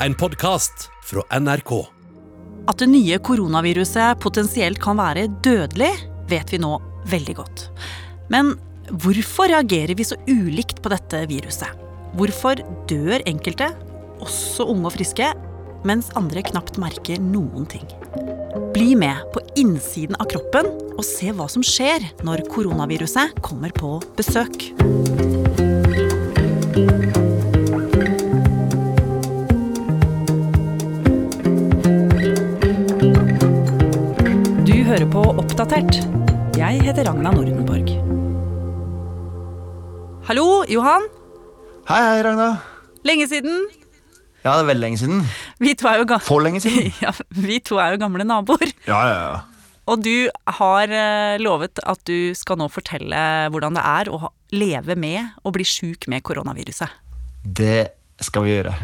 [0.00, 1.70] En podkast fra NRK.
[2.68, 5.88] At det nye koronaviruset potensielt kan være dødelig,
[6.28, 6.74] vet vi nå
[7.08, 7.62] veldig godt.
[8.28, 8.52] Men
[8.90, 11.72] hvorfor reagerer vi så ulikt på dette viruset?
[12.12, 13.70] Hvorfor dør enkelte,
[14.20, 15.30] også unge og friske,
[15.88, 17.88] mens andre knapt merker noen ting?
[18.76, 23.96] Bli med på innsiden av kroppen og se hva som skjer når koronaviruset kommer på
[24.20, 24.68] besøk.
[35.16, 35.96] På Oppdatert.
[36.58, 37.88] Jeg heter Ragna Nordenborg.
[40.26, 41.06] Hallo, Johan.
[41.88, 42.48] Hei, hei, Ragna.
[43.08, 43.62] Lenge siden.
[44.42, 45.22] Ja, det er veldig lenge siden.
[45.62, 46.92] Vi to er jo, ga For lenge siden.
[47.06, 48.74] ja, vi to er jo gamle naboer.
[48.84, 49.72] Ja, ja, ja.
[49.88, 53.24] Og du har eh, lovet at du skal nå fortelle
[53.54, 56.92] hvordan det er å leve med og bli sjuk med koronaviruset.
[57.40, 57.86] Det
[58.20, 58.76] skal vi gjøre.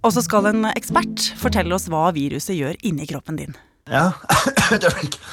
[0.00, 3.58] Og så skal en ekspert fortelle oss hva viruset gjør inni kroppen din.
[3.90, 4.10] Ja.
[4.74, 5.18] Et øyeblikk.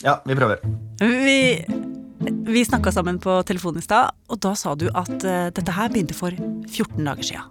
[0.00, 0.62] Ja, vi prøver.
[1.00, 1.60] Vi,
[2.48, 5.90] vi snakka sammen på telefon i stad, og da sa du at eh, dette her
[5.92, 6.32] begynte for
[6.72, 7.42] 14 dager sia.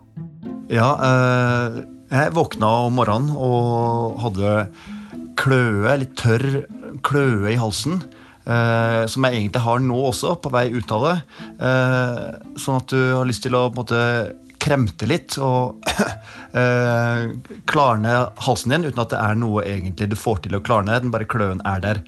[0.73, 1.77] Ja, eh,
[2.09, 4.55] jeg våkna om morgenen og hadde
[5.37, 6.63] kløe, litt tørr
[7.05, 8.01] kløe i halsen.
[8.49, 11.15] eh, som jeg egentlig har nå også, på vei ut av det.
[11.69, 12.25] Eh,
[12.57, 14.01] sånn at du har lyst til å på en måte
[14.59, 15.79] kremte litt og
[16.59, 17.29] eh,
[17.69, 18.15] klarne
[18.45, 20.99] halsen din uten at det er noe egentlig du får til å klarne.
[21.01, 22.03] Den bare kløen er der.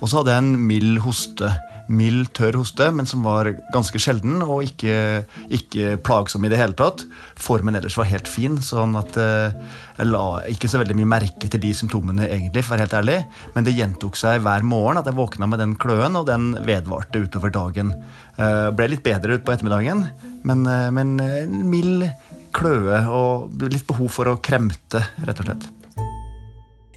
[0.00, 1.52] Og så hadde jeg en mild hoste.
[1.86, 6.74] Mild, tørr hoste, men som var ganske sjelden og ikke, ikke plagsom i det hele
[6.78, 7.04] tatt.
[7.38, 9.54] Formen ellers var helt fin, sånn at eh,
[10.00, 12.96] jeg la ikke så veldig mye merke til de symptomene, egentlig, for å være helt
[13.00, 13.18] ærlig.
[13.54, 17.22] Men det gjentok seg hver morgen at jeg våkna med den kløen, og den vedvarte
[17.22, 17.94] utover dagen.
[18.34, 20.08] Eh, ble litt bedre utpå ettermiddagen,
[20.46, 21.16] men, eh, men
[21.70, 22.08] mild
[22.56, 25.70] kløe og litt behov for å kremte, rett og slett.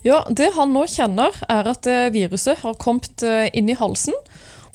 [0.07, 1.83] Ja, Det han nå kjenner, er at
[2.15, 3.19] viruset har kommet
[3.51, 4.16] inn i halsen.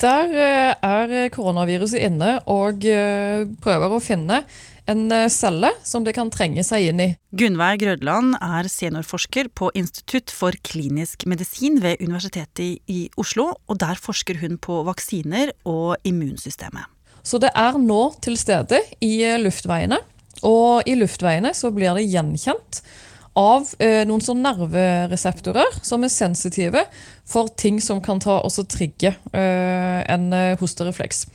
[0.05, 4.43] Der eh, er koronaviruset inne og eh, prøver å finne
[4.85, 7.07] en eh, celle som det kan trenge seg inn i.
[7.33, 13.97] Gunnveig Grødland er seniorforsker på Institutt for klinisk medisin ved Universitetet i- Oslo, og der
[13.97, 16.85] forsker hun på vaksiner og immunsystemet.
[17.25, 19.97] Så det er nå til stede i luftveiene.
[20.45, 22.83] Og i luftveiene så blir det gjenkjent
[23.35, 26.85] av eh, noen sånne nervereseptorer som er sensitive
[27.27, 31.25] for ting som kan ta også trigge eh, en eh, hosterefleks.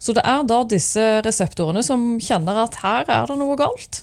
[0.00, 4.02] Så det er da disse reseptorene som kjenner at her er det noe galt.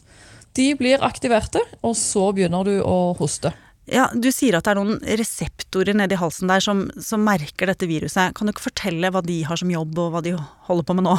[0.57, 3.53] De blir aktiverte, og så begynner du å hoste.
[3.87, 7.87] Ja, Du sier at det er noen reseptorer nedi halsen der som, som merker dette
[7.87, 8.35] viruset.
[8.35, 10.35] Kan du ikke fortelle hva de har som jobb, og hva de
[10.67, 11.15] holder på med nå?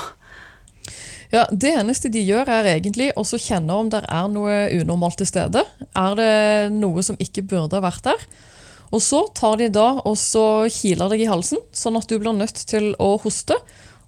[1.30, 5.28] Ja, Det eneste de gjør, er egentlig å kjenne om det er noe unormalt til
[5.28, 5.64] stede.
[5.92, 8.24] Er det noe som ikke burde ha vært der?
[8.88, 12.32] Og så tar de da og så kiler deg i halsen, sånn at du blir
[12.32, 13.58] nødt til å hoste.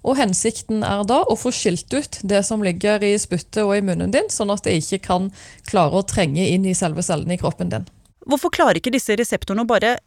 [0.01, 3.83] Og hensikten er da å få skilt ut det som ligger i spyttet og i
[3.85, 5.29] munnen din, sånn at det ikke kan
[5.69, 7.85] klare å trenge inn i selve cellene i kroppen din.
[8.25, 9.99] Hvorfor klarer ikke disse reseptorene å bare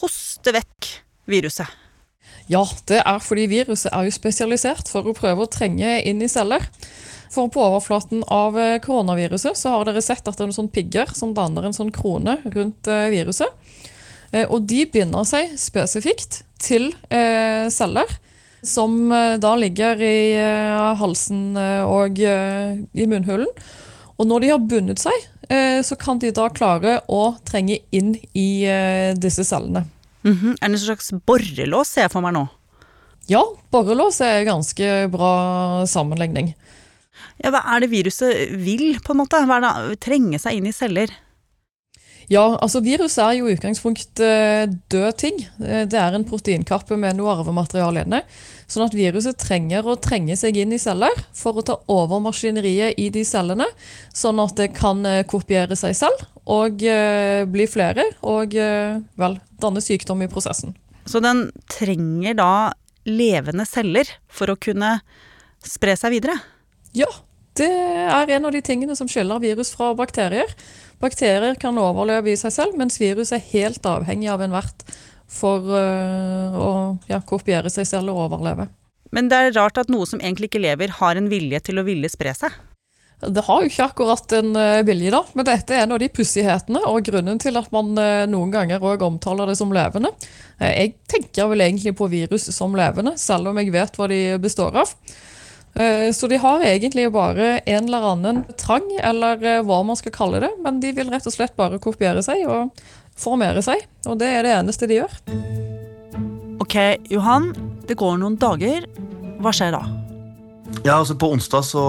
[0.00, 0.88] hoste vekk
[1.28, 1.81] viruset?
[2.50, 6.30] Ja, det er fordi viruset er jo spesialisert for å prøve å trenge inn i
[6.30, 6.66] celler.
[7.32, 10.74] For på overflaten av eh, koronaviruset så har dere sett at det er noen sånne
[10.74, 13.48] pigger som danner en sånn krone rundt eh, viruset.
[14.32, 16.90] Eh, Og de binder seg spesifikt til
[17.72, 18.10] celler
[18.62, 19.10] som
[19.42, 20.36] da ligger i
[20.94, 23.48] halsen og i munnhulen.
[24.14, 25.24] Og når de har bundet seg,
[25.82, 28.62] så kan de da klare å trenge inn i
[29.18, 29.82] disse cellene.
[30.24, 32.44] Mhm, Er det en slags borrelås, ser jeg for meg nå?
[33.30, 35.32] Ja, borrelås er en ganske bra
[35.86, 36.54] sammenligning.
[37.42, 39.40] Ja, Hva er det viruset vil, på en måte?
[39.46, 41.10] Hva er det Trenge seg inn i celler?
[42.30, 45.40] Ja, altså virus er jo i utgangspunkt eh, død ting.
[45.62, 48.22] Eh, Det er en proteinkappe med noe arvemateriale inne.
[48.70, 52.98] Sånn at viruset trenger å trenge seg inn i celler for å ta over maskineriet
[53.00, 53.66] i de cellene,
[54.14, 60.24] sånn at det kan eh, kopiere seg selv og bli flere, og vel, danne sykdom
[60.24, 60.72] i prosessen.
[61.06, 62.54] Så den trenger da
[63.06, 64.96] levende celler for å kunne
[65.62, 66.34] spre seg videre?
[66.98, 67.06] Ja,
[67.58, 70.50] det er en av de tingene som skiller virus fra bakterier.
[71.02, 74.84] Bakterier kan overleve i seg selv, mens virus er helt avhengig av en vert
[75.32, 76.70] for øh, å
[77.10, 78.68] ja, kopiere seg selv og overleve.
[79.12, 81.86] Men det er rart at noe som egentlig ikke lever, har en vilje til å
[81.86, 82.54] ville spre seg.
[83.22, 86.08] Det har jo ikke akkurat en øh, vilje, da, men dette er en av de
[86.10, 90.10] pussighetene og grunnen til at man øh, noen ganger òg omtaler det som levende.
[90.58, 94.22] Eh, Jeg tenker vel egentlig på virus som levende, selv om jeg vet hva de
[94.42, 94.90] består av.
[95.74, 100.12] Eh, Så de har egentlig bare en eller annen trang, eller eh, hva man skal
[100.12, 102.70] kalle det, men de vil rett og slett bare kopiere seg og
[103.16, 105.16] formere seg, og det er det eneste de gjør.
[106.62, 106.76] Ok,
[107.10, 107.52] Johan.
[107.88, 108.84] Det går noen dager.
[109.42, 109.82] Hva skjer da?
[110.86, 111.82] Ja, altså På onsdag så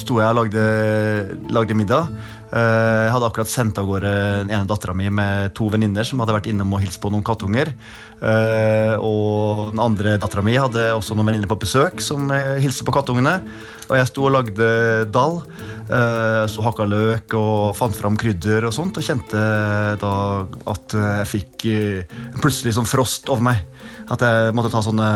[0.00, 0.62] sto jeg og lagde,
[1.52, 2.08] lagde middag.
[2.50, 4.12] Eh, Jeg hadde akkurat sendt av gårde
[4.44, 7.26] den ene dattera mi med to venninner som hadde vært innom og hilst på noen
[7.26, 7.74] kattunger.
[8.20, 12.84] Eh, Og den andre dattera mi hadde også noen venninner på besøk som eh, hilste
[12.84, 13.38] på kattungene.
[13.90, 14.68] Og jeg sto og lagde
[15.10, 15.40] dal.
[15.88, 19.00] eh, Så hakka løk og fant fram krydder og sånt.
[19.00, 19.40] Og kjente
[20.02, 20.12] da
[20.68, 21.66] at jeg fikk
[22.42, 23.64] plutselig sånn frost over meg.
[24.10, 25.10] At jeg måtte ta sånne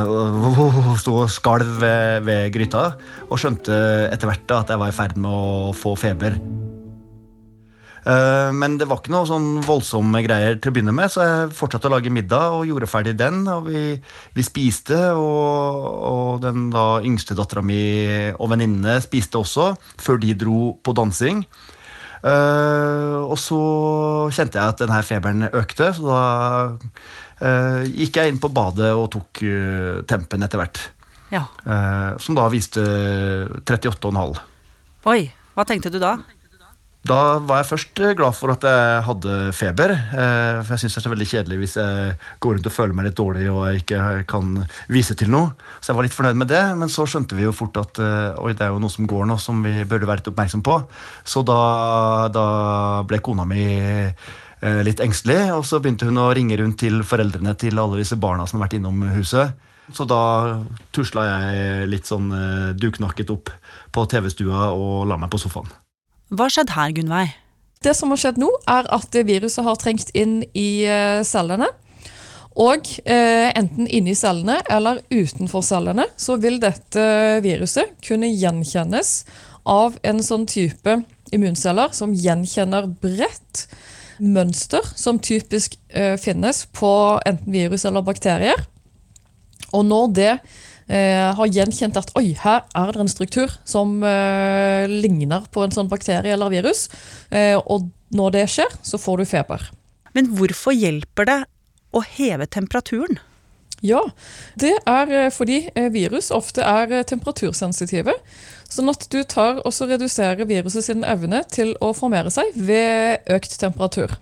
[1.02, 2.94] Stå og skalv ved, ved gryta.
[3.28, 3.78] Og skjønte
[4.10, 6.40] etter hvert da at jeg var i ferd med å få feber.
[8.04, 11.54] Eh, Men det var ikke noe sånn voldsomme greier til å begynne med, så jeg
[11.56, 13.44] fortsatte å lage middag og gjorde ferdig den.
[13.48, 13.84] Og vi,
[14.36, 17.80] vi spiste, og, og den da yngste dattera mi
[18.34, 19.72] og venninnene spiste også,
[20.04, 21.44] før de dro på dansing.
[22.24, 23.60] Eh, og så
[24.32, 26.22] kjente jeg at denne feberen økte, så da
[27.40, 29.44] eh, gikk jeg inn på badet og tok
[30.10, 30.90] tempen etter hvert.
[31.34, 31.40] Ja.
[32.22, 32.82] som da viste
[33.66, 34.36] 38,5.
[35.10, 35.22] Oi,
[35.56, 36.12] hva tenkte du da?
[37.04, 39.92] Da var jeg først eh, glad for at jeg hadde feber.
[39.92, 42.96] eh, For jeg syns det er så veldig kjedelig hvis jeg går rundt og føler
[42.96, 43.98] meg litt dårlig og jeg ikke
[44.30, 44.54] kan
[44.88, 45.50] vise til noe.
[45.84, 48.40] Så jeg var litt fornøyd med det, men så skjønte vi jo fort at eh,
[48.40, 50.78] oi, det er jo noe som går nå som vi burde være litt oppmerksom på.
[51.28, 51.58] Så da,
[52.32, 52.46] da
[53.04, 53.66] ble kona mi
[54.64, 58.46] litt engstelig, og så begynte hun å ringe rundt til foreldrene til alle disse barna
[58.48, 59.52] som har vært innom huset.
[59.92, 60.22] Så da
[60.96, 62.32] tusla jeg litt sånn
[62.80, 63.52] duknakket opp
[63.92, 65.68] på TV-stua og la meg på sofaen.
[66.32, 67.32] Hva har skjedd her, Gunnveig?
[67.84, 71.68] Det som har skjedd nå, er at viruset har trengt inn i eh, cellene.
[72.64, 77.02] Og eh, enten inni cellene eller utenfor cellene så vil dette
[77.44, 79.10] viruset kunne gjenkjennes
[79.68, 81.00] av en sånn type
[81.34, 83.64] immunceller som gjenkjenner bredt
[84.22, 86.92] mønster som typisk eh, finnes på
[87.26, 88.62] enten virus eller bakterier.
[89.74, 90.32] Og når det
[90.88, 95.88] har gjenkjent at oi, her er det en struktur som eh, ligner på en sånn
[95.88, 96.86] bakterie eller virus,
[97.32, 99.64] eh, og når det skjer, så får du feber.
[100.14, 101.40] Men hvorfor hjelper det
[101.94, 103.18] å heve temperaturen?
[103.84, 104.00] Ja,
[104.56, 108.14] det er eh, fordi eh, virus ofte er eh, temperatursensitive.
[108.70, 113.58] Sånn at du tar og reduserer viruset sin evne til å formere seg ved økt
[113.60, 114.16] temperatur.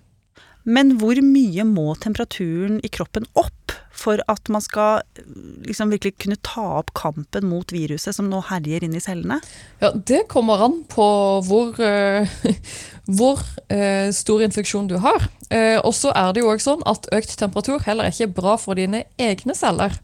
[0.65, 3.63] Men hvor mye må temperaturen i kroppen opp
[4.03, 5.27] for at man skal eh,
[5.69, 9.41] liksom virkelig kunne ta opp kampen mot viruset som nå herjer inn i cellene?
[9.83, 11.07] Ja, Det kommer an på
[11.47, 12.57] hvor, uh,
[13.19, 15.29] hvor uh, stor infeksjon du har.
[15.53, 18.57] Uh, og så er det jo også sånn at økt temperatur heller ikke er bra
[18.61, 19.99] for dine egne celler.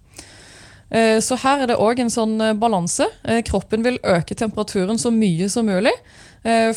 [0.88, 3.04] Så her er det òg en sånn balanse.
[3.44, 5.93] Kroppen vil øke temperaturen så mye som mulig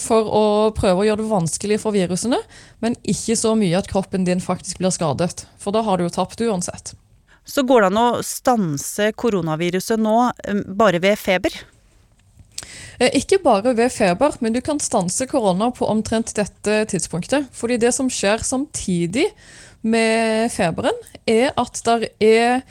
[0.02, 0.44] for å
[0.76, 2.40] prøve å gjøre det vanskelig for virusene,
[2.82, 5.46] men ikke så mye at kroppen din faktisk blir skadet.
[5.62, 6.96] For da har du jo tapt uansett.
[7.46, 11.56] Så går det an å stanse koronaviruset nå eh, bare ved feber?
[13.00, 17.50] Eh, Ikke bare ved feber, men du kan stanse korona på omtrent dette tidspunktet.
[17.56, 19.28] Fordi det som skjer samtidig
[19.82, 22.62] med feberen, er at det er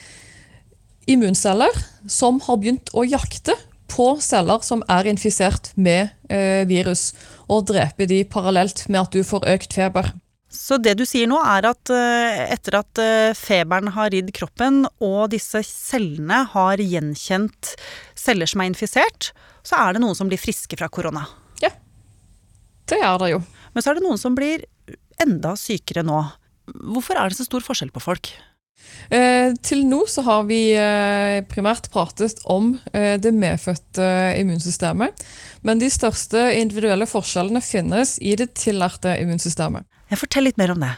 [1.11, 1.75] immunceller
[2.07, 3.57] som har begynt å jakte
[3.91, 7.11] på celler som er infisert med eh, virus,
[7.51, 10.13] og drepe de parallelt med at du får økt feber.
[10.51, 14.83] Så det du sier nå er at eh, etter at eh, feberen har ridd kroppen,
[14.99, 17.75] og disse cellene har gjenkjent
[18.19, 19.31] celler som er infisert,
[19.67, 21.23] så er det noen som blir friske fra korona.
[21.63, 21.71] Ja,
[22.91, 23.43] Det er det jo.
[23.75, 24.67] Men så er det noen som blir
[25.23, 26.25] enda sykere nå.
[26.95, 28.33] Hvorfor er det så stor forskjell på folk?
[29.11, 34.07] Eh, til nå så har vi eh, primært pratet om eh, det medfødte
[34.39, 35.25] immunsystemet.
[35.67, 39.89] Men de største individuelle forskjellene finnes i det tillærte immunsystemet.
[40.15, 40.95] Fortell litt mer om det.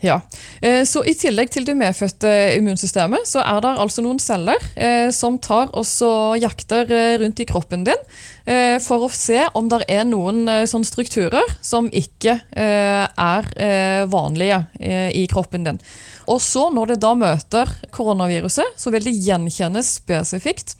[0.00, 0.20] Ja,
[0.62, 5.08] eh, så I tillegg til det medfødte immunsystemet, så er det altså noen celler eh,
[5.14, 8.06] som tar og jakter eh, rundt i kroppen din
[8.80, 13.48] for å se om det er noen strukturer som ikke er
[14.08, 14.62] vanlige
[15.12, 15.80] i kroppen din.
[16.32, 20.78] Og så, når det da møter koronaviruset, så vil det gjenkjenne spesifikt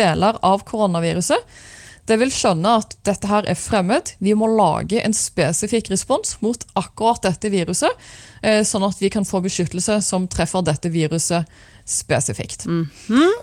[0.00, 1.44] deler av koronaviruset.
[2.10, 4.16] Det vil skjønne at dette her er fremmed.
[4.18, 7.92] Vi må lage en spesifikk respons mot akkurat dette viruset,
[8.42, 11.46] eh, sånn at vi kan få beskyttelse som treffer dette viruset
[11.86, 12.66] spesifikt.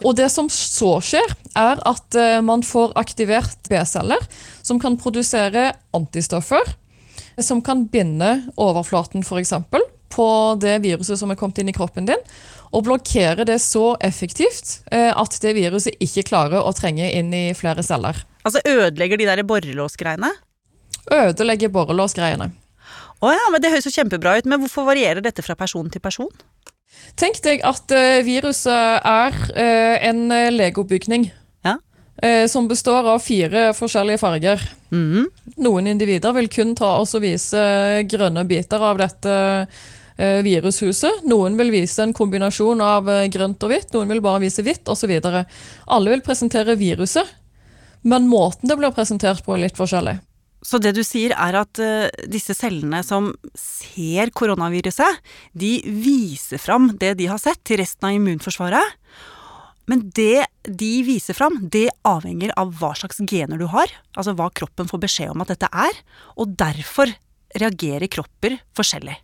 [0.04, 4.28] Og det som så skjer, er at eh, man får aktivert B-celler
[4.62, 6.76] som kan produsere antistoffer,
[7.40, 9.54] som kan binde overflaten f.eks.
[10.12, 12.30] på det viruset som er kommet inn i kroppen din.
[12.76, 17.46] Og blokkere det så effektivt eh, at det viruset ikke klarer å trenge inn i
[17.58, 18.20] flere celler.
[18.48, 20.32] Altså ødelegger de der borrelåsgreiene?
[21.14, 22.52] Ødelegger borrelåsgreiene.
[23.18, 26.04] Å ja, men Det høres jo kjempebra ut, men hvorfor varierer dette fra person til
[26.04, 26.30] person?
[27.18, 31.32] Tenk deg at eh, viruset er eh, en legobygning.
[31.66, 31.76] Ja.
[32.50, 34.62] som består av fire forskjellige farger.
[34.90, 35.28] Mhm.
[35.62, 37.62] Noen individer vil kun ta oss og vise
[38.10, 39.36] grønne biter av dette
[40.18, 41.26] virushuset.
[41.30, 44.90] Noen vil vise en kombinasjon av eh, grønt og hvitt, noen vil bare vise hvitt
[44.90, 45.14] osv.
[45.22, 47.30] Alle vil presentere viruset,
[48.08, 50.18] men måten det blir presentert på er litt forskjellig.
[50.66, 55.22] Så det du sier er at eh, disse cellene som ser koronaviruset,
[55.54, 58.98] de viser fram det de har sett til resten av immunforsvaret.
[59.88, 63.94] Men det de viser fram, det avhenger av hva slags gener du har.
[64.18, 66.02] Altså hva kroppen får beskjed om at dette er.
[66.36, 67.14] Og derfor
[67.56, 69.16] reagerer kropper forskjellig.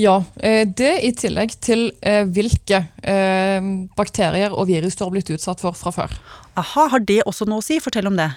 [0.00, 3.64] Ja, eh, det i tillegg til eh, hvilke eh,
[3.96, 6.14] bakterier og virus du har blitt utsatt for fra før.
[6.56, 7.78] Aha, har det også noe å si?
[7.82, 8.30] Fortell om det.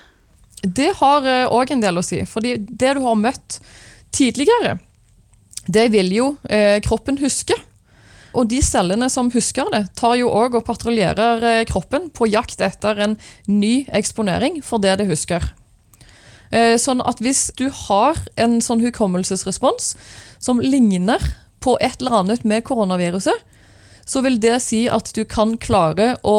[0.66, 2.24] Det har òg en del å si.
[2.26, 3.60] fordi det du har møtt
[4.16, 4.80] tidligere,
[5.68, 6.28] det vil jo
[6.86, 7.54] kroppen huske.
[8.36, 12.98] Og de cellene som husker det, tar jo òg og patruljerer kroppen på jakt etter
[13.04, 15.44] en ny eksponering for det det husker.
[16.80, 19.94] Sånn at hvis du har en sånn hukommelsesrespons
[20.40, 21.22] som ligner
[21.66, 23.42] på et eller annet med koronaviruset,
[24.06, 26.38] så vil det si at du kan klare å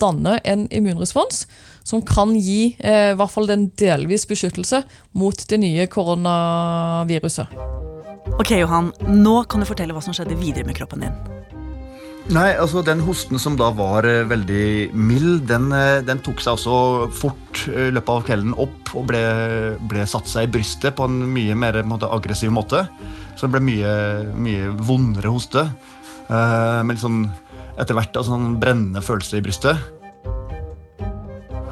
[0.00, 1.44] danne en immunrespons
[1.84, 4.82] som kan gi eh, i hvert fall den delvis beskyttelse
[5.18, 7.52] mot det nye koronaviruset.
[8.38, 8.92] Ok, Johan.
[9.12, 11.16] Nå kan du fortelle hva som skjedde videre med kroppen din.
[12.30, 16.54] Nei, altså Den hosten som da var eh, veldig mild, den, eh, den tok seg
[16.54, 19.22] også fort eh, i løpet av kvelden opp og ble,
[19.90, 22.84] ble satt seg i brystet på en mye mer en måte, aggressiv måte.
[23.36, 23.94] Så det ble mye,
[24.36, 25.66] mye vondere hoste.
[26.28, 27.24] Eh, med litt sånn
[27.80, 29.90] etter hvert altså, sånn brennende følelse i brystet.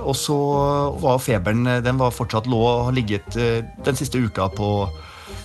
[0.00, 0.36] Og så
[1.02, 4.70] var feberen eh, Den var fortsatt lå og har ligget eh, den siste uka på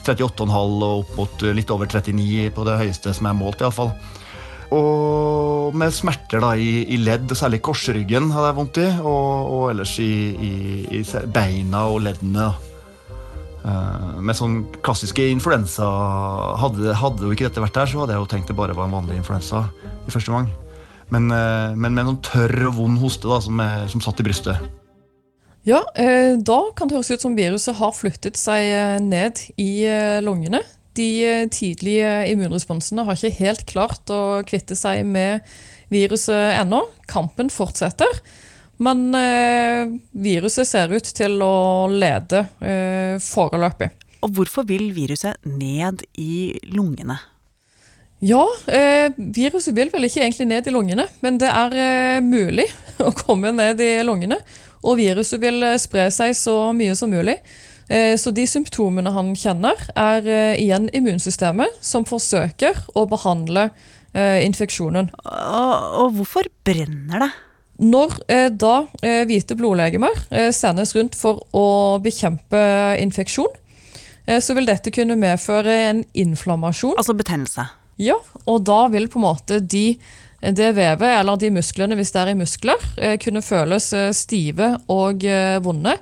[0.05, 3.91] 38,5 og opp mot litt over 39 på det høyeste som er målt, iallfall.
[4.75, 9.65] Og med smerter da i, i ledd, særlig korsryggen hadde jeg vondt i, og, og
[9.73, 10.53] ellers i, i,
[10.99, 11.03] i
[11.33, 12.49] beina og leddene.
[12.49, 12.74] Eh,
[13.65, 15.87] med sånn klassiske influensa
[16.61, 18.85] hadde, hadde jo ikke dette vært der, så hadde jeg jo tenkt det bare var
[18.85, 19.63] en vanlig influensa
[20.05, 20.51] i første gang.
[21.13, 24.25] Men, eh, men med noen tørr og vond hoste da, som, er, som satt i
[24.25, 24.61] brystet.
[25.65, 29.85] Ja, eh, da kan det høres ut som viruset har flyttet seg eh, ned i
[29.89, 30.61] eh, lungene.
[30.97, 35.45] De eh, tidlige immunresponsene har ikke helt klart å kvitte seg med
[35.93, 36.83] viruset ennå.
[37.09, 38.21] Kampen fortsetter.
[38.83, 43.91] Men eh, viruset ser ut til å lede eh, foreløpig.
[44.25, 47.17] Og hvorfor vil viruset ned i lungene?
[48.25, 48.41] Ja,
[48.71, 52.67] eh, viruset vil vel ikke egentlig ned i lungene, men det er eh, mulig
[53.05, 54.39] å komme ned i lungene.
[54.85, 57.37] Og viruset vil eh, spre seg så mye som mulig.
[57.87, 60.27] Eh, så de symptomene han kjenner, er
[60.57, 63.69] igjen immunsystemet som forsøker å behandle
[64.15, 65.11] eh, infeksjonen.
[65.21, 67.33] Og, og hvorfor brenner det?
[67.81, 72.61] Når eh, da eh, hvite blodlegemer eh, sendes rundt for å bekjempe
[73.03, 73.51] infeksjon,
[74.27, 76.95] eh, så vil dette kunne medføre en inflammasjon.
[76.95, 77.67] Altså betennelse.
[77.99, 78.15] Ja,
[78.47, 79.97] og da vil på en måte de,
[80.39, 84.77] det vevet, eller de musklene, hvis det er i muskler, eh, kunne føles eh, stive
[84.91, 85.27] og
[85.67, 85.99] vonde,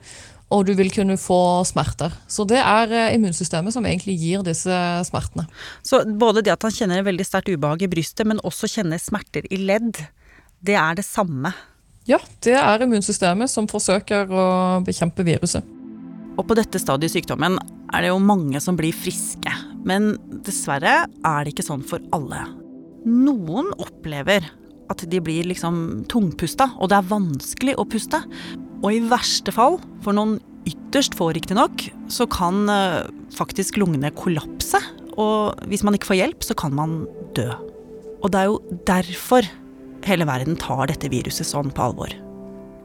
[0.53, 2.13] og du vil kunne få smerter.
[2.29, 4.75] Så det er immunsystemet som egentlig gir disse
[5.07, 5.47] smertene.
[5.81, 9.47] Så både det at han kjenner veldig sterkt ubehag i brystet, men også kjenner smerter
[9.49, 9.97] i ledd,
[10.63, 11.51] det er det samme.
[12.07, 14.45] Ja, det er immunsystemet som forsøker å
[14.83, 15.63] bekjempe viruset.
[16.33, 17.59] Og på dette stadiet i sykdommen
[17.93, 19.51] er det jo mange som blir friske.
[19.85, 20.15] Men
[20.45, 22.45] dessverre er det ikke sånn for alle.
[23.03, 24.47] Noen opplever
[24.91, 28.19] at de blir liksom tungpusta, og det er vanskelig å puste.
[28.83, 33.03] Og i verste fall, for noen ytterst få riktignok, så kan eh,
[33.35, 34.79] faktisk lungene kollapse.
[35.19, 37.03] Og hvis man ikke får hjelp, så kan man
[37.37, 37.49] dø.
[38.23, 39.47] Og det er jo derfor
[40.07, 42.13] hele verden tar dette viruset sånn på alvor.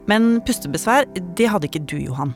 [0.09, 1.07] Men pustebesvær,
[1.37, 2.33] det hadde ikke du, Johan.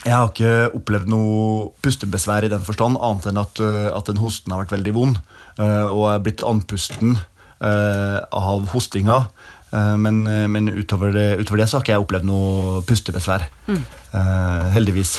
[0.00, 4.18] Jeg har ikke opplevd noe pustebesvær i den forstand, annet enn at, øh, at den
[4.20, 5.20] hosten har vært veldig vond.
[5.60, 7.18] øh, Og er blitt andpusten
[7.60, 9.26] øh, av hostinga.
[9.70, 13.44] Men, men utover, det, utover det så har ikke jeg opplevd noe pustebesvær.
[13.68, 13.84] Mm.
[14.74, 15.12] heldigvis.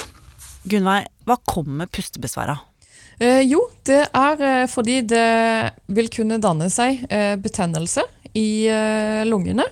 [0.67, 2.57] Gunnveig, hva kommer pustebesværa?
[3.21, 8.01] Eh, jo, det er eh, fordi det vil kunne danne seg eh, betennelse
[8.37, 9.65] i eh, lungene.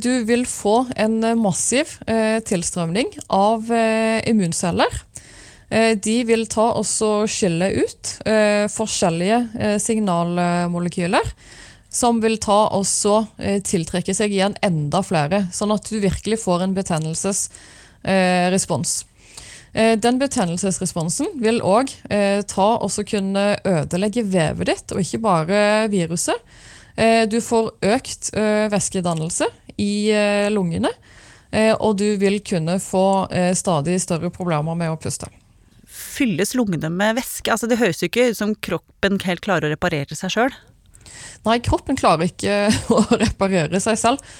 [0.00, 2.00] Du vil få en massiv
[2.48, 4.88] tilstrømning av immunceller.
[6.00, 6.88] De vil ta og
[7.28, 8.24] skille ut
[8.72, 11.20] forskjellige signalmolekyler
[11.92, 12.88] som vil ta og
[13.68, 19.04] tiltrekke seg igjen enda flere, sånn at du virkelig får en betennelsesrespons.
[19.72, 25.60] Eh, den betennelsesresponsen vil òg eh, ta og kunne ødelegge vevet ditt, og ikke bare
[25.92, 26.40] viruset.
[26.96, 28.30] Eh, du får økt
[28.72, 29.46] væskedannelse
[29.78, 30.10] i
[30.50, 30.90] lungene,
[31.78, 35.28] og du vil kunne få stadig større problemer med å puste.
[35.86, 37.52] Fylles lungene med væske?
[37.54, 40.56] Altså, det høres jo ikke ut som kroppen helt klarer å reparere seg sjøl.
[41.46, 42.58] Nei, kroppen klarer ikke
[42.98, 44.34] å reparere seg selv.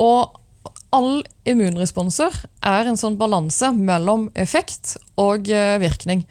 [0.00, 0.40] Og
[0.94, 2.34] all immunresponser
[2.66, 6.24] er en sånn balanse mellom effekt og eh, virkning.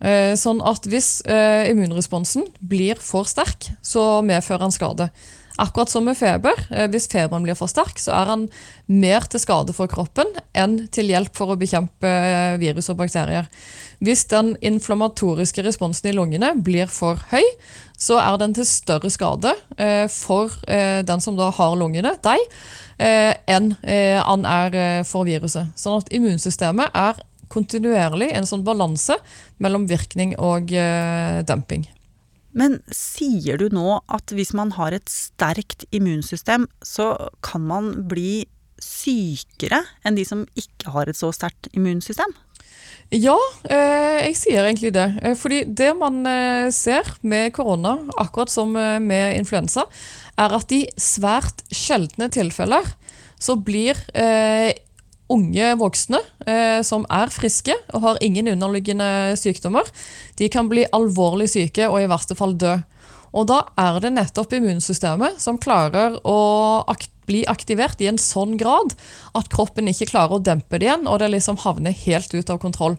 [0.00, 5.10] Eh, sånn at hvis eh, immunresponsen blir for sterk, så medfører han skade.
[5.56, 6.58] Akkurat som med feber.
[6.92, 8.42] Hvis feberen blir for sterk, så er han
[8.92, 12.10] mer til skade for kroppen enn til hjelp for å bekjempe
[12.60, 13.48] virus og bakterier.
[14.04, 17.40] Hvis den inflammatoriske responsen i lungene blir for høy,
[17.96, 19.54] så er den til større skade
[20.12, 22.44] for den som da har lungene, deg,
[22.98, 25.72] enn eh, han er eh, for viruset.
[25.78, 27.20] Sånn at immunsystemet er
[27.52, 29.18] kontinuerlig en sånn balanse
[29.62, 31.86] mellom virkning og eh, demping.
[32.56, 37.12] Men sier du nå at hvis man har et sterkt immunsystem, så
[37.44, 38.46] kan man bli
[38.80, 42.32] sykere enn de som ikke har et så sterkt immunsystem?
[43.14, 43.36] Ja,
[43.70, 45.06] eh, jeg sier egentlig det.
[45.22, 49.86] Eh, fordi det man eh, ser med korona, akkurat som med influensa,
[50.36, 52.84] er at i svært sjeldne tilfeller
[53.38, 53.96] så blir
[55.32, 56.18] unge voksne
[56.84, 59.88] som er friske og har ingen underliggende sykdommer,
[60.36, 62.74] de kan bli alvorlig syke og i verste fall dø.
[63.32, 66.38] Og da er det nettopp immunsystemet som klarer å
[66.86, 68.94] akt bli aktivert i en sånn grad
[69.34, 72.60] at kroppen ikke klarer å dempe det igjen, og det liksom havner helt ut av
[72.62, 72.94] kontroll.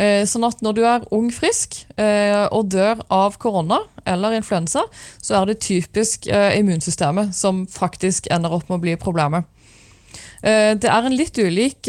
[0.00, 4.86] Eh, Sånn at når du er ung frisk eh, og dør av korona eller influensa,
[5.20, 9.48] så er det typisk eh, immunsystemet som faktisk ender opp med å bli problemet.
[10.40, 11.84] Det er en litt ulik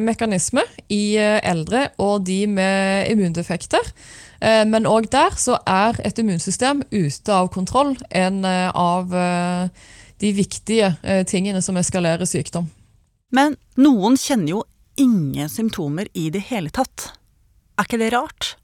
[0.00, 3.90] mekanisme i eldre og de med immundefekter.
[4.40, 9.68] Eh, Men òg der så er et immunsystem ute av kontroll en eh, av eh,
[10.18, 10.96] de viktige
[11.30, 12.66] tingene som eskalerer sykdom.
[13.30, 14.62] Men noen kjenner jo
[14.98, 17.12] ingen symptomer i det hele tatt.
[17.78, 18.56] Er ikke det rart?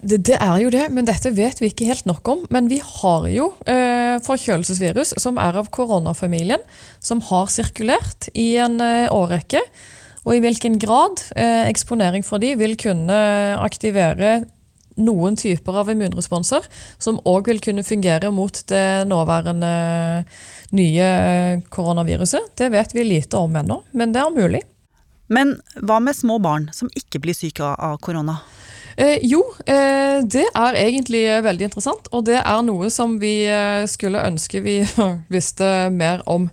[0.00, 2.44] Det, det er jo det, men dette vet vi ikke helt nok om.
[2.52, 6.62] Men vi har jo eh, forkjølelsesvirus som er av koronafamilien,
[7.04, 9.60] som har sirkulert i en eh, årrekke.
[10.24, 13.18] Og i hvilken grad eh, eksponering for de vil kunne
[13.60, 14.38] aktivere
[14.96, 16.66] noen typer av immunresponser,
[17.02, 19.72] som òg vil kunne fungere mot det nåværende
[20.74, 22.52] nye eh, koronaviruset.
[22.58, 24.62] Det vet vi lite om ennå, men det er mulig.
[25.32, 28.38] Men hva med små barn som ikke blir syke av- korona?
[28.96, 33.40] Eh, jo, eh, det er egentlig eh, veldig interessant, og det er noe som vi
[33.50, 34.76] eh, skulle ønske vi
[35.34, 36.46] visste mer om.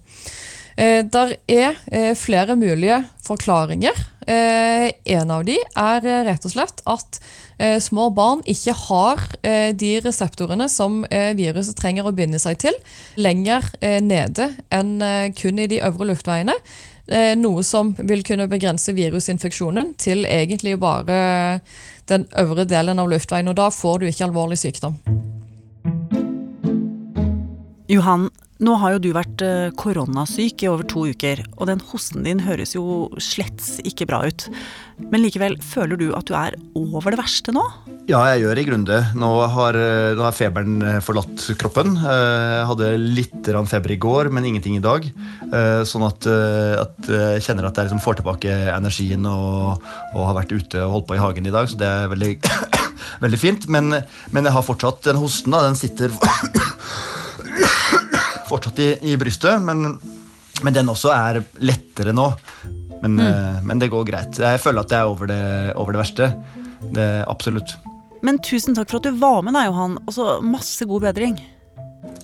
[0.78, 3.94] Eh, der er eh, flere mulige forklaringer.
[4.28, 7.18] Eh, en av de er eh, rett og slett at
[7.58, 11.02] eh, små barn ikke har de reseptorene som
[11.38, 12.76] viruset trenger å binde seg til,
[13.18, 13.66] lenger
[14.04, 14.94] nede enn
[15.38, 16.56] kun i de øvre luftveiene.
[17.42, 21.60] Noe som vil kunne begrense virusinfeksjonen til egentlig bare
[22.12, 25.00] den øvre delen av luftveien, og da får du ikke alvorlig sykdom.
[27.92, 28.30] Johan,
[28.64, 32.40] nå har jo du vært eh, koronasyk i over to uker, og den hosten din
[32.46, 34.46] høres jo slett ikke bra ut.
[35.12, 37.66] Men likevel, føler du at du er over det verste nå?
[38.08, 39.02] Ja, jeg gjør i grunnen det.
[39.20, 41.98] Nå har, eh, nå har feberen eh, forlatt kroppen.
[42.00, 45.10] Eh, Jeg hadde litt feber i går, men ingenting i dag.
[45.52, 50.38] Eh, Sånn at, at jeg kjenner at jeg liksom får tilbake energien og, og har
[50.38, 52.36] vært ute og holdt på i hagen i dag, så det er veldig,
[53.26, 53.68] veldig fint.
[53.68, 53.98] Men,
[54.32, 55.66] men jeg har fortsatt den hosten, da.
[55.68, 56.16] Den sitter
[58.50, 59.96] fortsatt i, i brystet, men,
[60.62, 62.32] men den også er lettere nå.
[63.02, 63.64] Men, mm.
[63.66, 64.38] men det går greit.
[64.38, 65.44] Jeg føler at jeg er over det,
[65.80, 66.28] over det verste.
[66.94, 67.74] Det, absolutt.
[68.22, 71.40] Men tusen takk for at du var med, da, Johan, og så masse god bedring.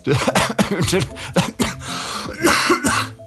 [0.06, 0.14] Du,
[0.78, 1.08] unnskyld.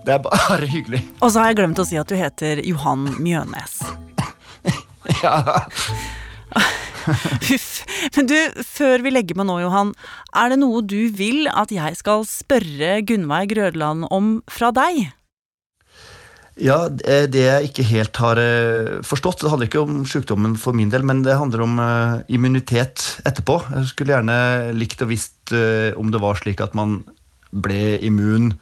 [0.06, 1.02] Det er bare hyggelig.
[1.20, 3.80] Og så har jeg glemt å si at du heter Johan Mjønes.
[5.22, 5.58] Ja.
[7.50, 7.70] Huff.
[8.16, 9.94] Men du, før vi legger på nå, Johan,
[10.36, 15.10] er det noe du vil at jeg skal spørre Gunnveig Grødland om fra deg?
[16.60, 20.76] ja, det det jeg ikke helt har eh, forstått Det handler ikke om sykdommen for
[20.76, 23.60] min del, men det handler om eh, immunitet etterpå.
[23.76, 24.36] Jeg skulle gjerne
[24.76, 27.00] likt å visst eh, om det var slik at man
[27.50, 28.52] ble immun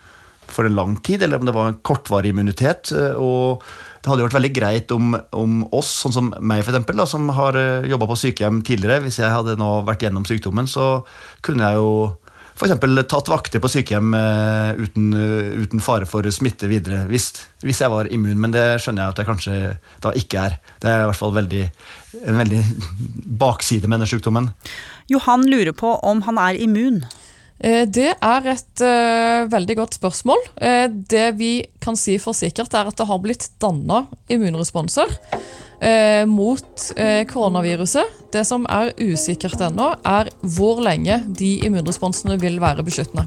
[0.48, 2.92] for en lang tid, eller om det var en kortvarig immunitet.
[2.94, 3.64] eh, og
[4.10, 7.28] hadde jo vært veldig greit om, om oss, sånn som meg for eksempel, da, som
[7.36, 10.98] har jobba på sykehjem tidligere, hvis jeg hadde nå vært gjennom sykdommen, så
[11.44, 11.92] kunne jeg jo
[12.58, 13.06] f.eks.
[13.06, 17.30] tatt vakter på sykehjem eh, uten, eh, uten fare for smitte videre, hvis,
[17.62, 18.38] hvis jeg var immun.
[18.42, 19.58] Men det skjønner jeg at jeg kanskje
[20.02, 20.58] da ikke er.
[20.82, 21.64] Det er i hvert fall veldig,
[22.24, 22.62] en veldig
[23.44, 24.50] bakside med denne sykdommen.
[25.12, 27.04] Johan lurer på om han er immun.
[27.58, 30.42] Eh, Det er et uh, veldig godt spørsmål.
[30.60, 36.24] Uh, det vi kan si for sikkert, er at det har blitt danna immunresponser uh,
[36.30, 36.88] mot
[37.32, 38.14] koronaviruset.
[38.32, 43.26] Det som er usikkert ennå, er hvor lenge de immunresponsene vil være beskyttende.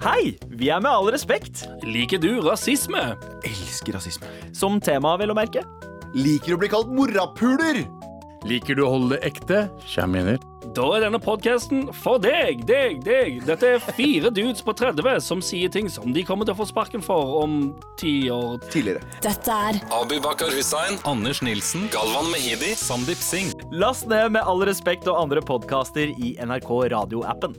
[0.00, 0.36] Hei!
[0.50, 1.64] Vi er Med all respekt.
[1.84, 3.14] Liker du rasisme?
[3.46, 4.28] Elsker rasisme.
[4.56, 5.64] Som tema, vel å merke.
[6.16, 7.84] Liker å bli kalt morapuler!
[8.48, 9.66] Liker du å holde det ekte?
[9.84, 10.40] Kjærminer.
[10.76, 13.40] Da er denne podkasten for deg, deg, deg.
[13.44, 16.68] Dette er fire dudes på 30 som sier ting som de kommer til å få
[16.70, 17.58] sparken for om
[18.00, 18.56] ti år.
[18.72, 19.02] Tidligere.
[19.24, 23.52] Dette er Abibakar Hussein, Anders Nilsen, Galvan Mehidi, Sandeep Singh.
[23.72, 27.58] Last ned Med all respekt og andre podkaster i NRK radioappen.